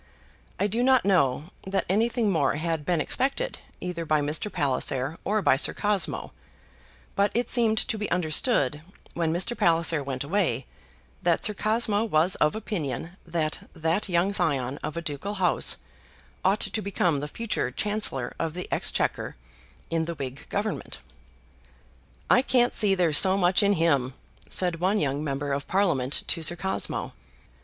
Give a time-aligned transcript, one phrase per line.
[0.59, 4.51] I do not know that anything more had been expected either by Mr.
[4.51, 6.33] Palliser or by Sir Cosmo;
[7.15, 8.81] but it seemed to be understood
[9.13, 9.55] when Mr.
[9.55, 10.65] Palliser went away
[11.21, 15.77] that Sir Cosmo was of opinion that that young scion of a ducal house
[16.43, 19.35] ought to become the future Chancellor of the Exchequer
[19.91, 20.97] in the Whig Government.
[22.27, 24.15] "I can't see that there's so much in him,"
[24.49, 27.13] said one young member of Parliament to Sir Cosmo.